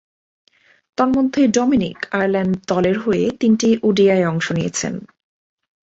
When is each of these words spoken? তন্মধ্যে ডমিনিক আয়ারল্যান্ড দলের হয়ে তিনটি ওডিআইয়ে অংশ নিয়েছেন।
তন্মধ্যে 0.97 1.41
ডমিনিক 1.47 1.97
আয়ারল্যান্ড 2.11 2.53
দলের 2.67 2.97
হয়ে 2.99 3.25
তিনটি 3.39 3.69
ওডিআইয়ে 3.83 4.29
অংশ 4.29 4.47
নিয়েছেন। 4.51 4.93